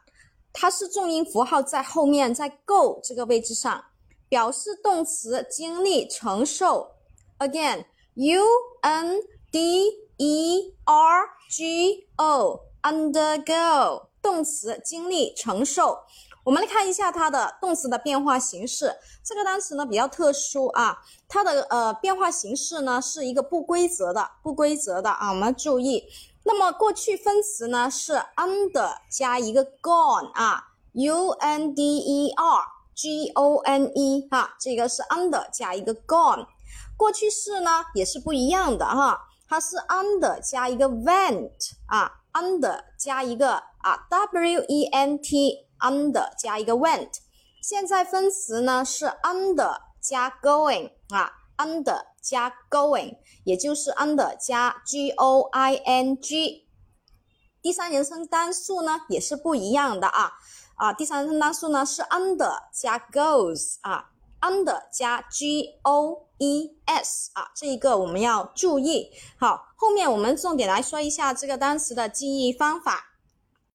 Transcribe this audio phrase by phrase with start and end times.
[0.54, 3.84] 它是重音符号在后面，在 go 这个位置上，
[4.26, 6.92] 表示动词经历、承受。
[7.40, 8.42] Again，u
[8.80, 9.20] n
[9.52, 9.84] d
[10.16, 12.62] e r g o。
[12.86, 15.98] Undergo 动词经历承受，
[16.44, 18.94] 我们来看一下它的动词的变化形式。
[19.24, 26.04] 这个单词呢比较特殊啊，它的呃变化形式呢是一个不规则的，不规则的啊，我们要注意。
[26.44, 32.62] 那么过去分词呢是 under 加一个 gone 啊，u n d e r
[32.94, 36.46] g o n e 啊，这个是 under 加一个 gone。
[36.96, 42.12] 过去式呢也是不一样的哈，它是 under 加一个 went 啊。
[42.36, 47.14] Under 加一个啊，w e n t under 加一个 went，
[47.62, 56.69] 现在分词呢是 under 加 going 啊，under 加 going，也就是 under 加 g o i n g。
[57.62, 60.34] 第三人称单数呢也是不一样的啊
[60.77, 64.11] 啊，第三人称单数呢是 under 加 goes 啊
[64.47, 66.27] ，under 加 g o。
[66.39, 69.11] e s 啊，这一个我们要注意。
[69.39, 73.16] 好，后面我们重点来说一下这个单词的记忆方法。